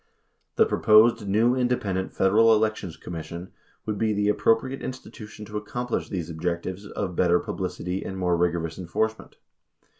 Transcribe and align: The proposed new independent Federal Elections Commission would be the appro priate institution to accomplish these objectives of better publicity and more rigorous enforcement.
The 0.55 0.65
proposed 0.65 1.27
new 1.27 1.53
independent 1.53 2.11
Federal 2.11 2.55
Elections 2.55 2.97
Commission 2.97 3.51
would 3.85 3.99
be 3.99 4.13
the 4.13 4.29
appro 4.29 4.59
priate 4.59 4.81
institution 4.81 5.45
to 5.45 5.57
accomplish 5.57 6.09
these 6.09 6.27
objectives 6.27 6.87
of 6.87 7.15
better 7.15 7.39
publicity 7.39 8.03
and 8.03 8.17
more 8.17 8.35
rigorous 8.35 8.79
enforcement. 8.79 9.35